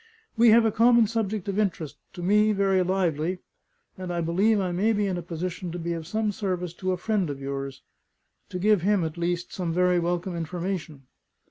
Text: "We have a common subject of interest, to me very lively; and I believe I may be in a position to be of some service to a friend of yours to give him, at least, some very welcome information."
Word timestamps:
"We 0.35 0.49
have 0.49 0.65
a 0.65 0.71
common 0.71 1.05
subject 1.05 1.47
of 1.47 1.59
interest, 1.59 1.95
to 2.13 2.23
me 2.23 2.53
very 2.53 2.81
lively; 2.81 3.37
and 3.99 4.11
I 4.11 4.19
believe 4.19 4.59
I 4.59 4.71
may 4.71 4.93
be 4.93 5.05
in 5.05 5.15
a 5.15 5.21
position 5.21 5.71
to 5.73 5.77
be 5.77 5.93
of 5.93 6.07
some 6.07 6.31
service 6.31 6.73
to 6.79 6.91
a 6.91 6.97
friend 6.97 7.29
of 7.29 7.39
yours 7.39 7.83
to 8.49 8.57
give 8.57 8.81
him, 8.81 9.03
at 9.03 9.15
least, 9.19 9.53
some 9.53 9.71
very 9.71 9.99
welcome 9.99 10.35
information." 10.35 11.03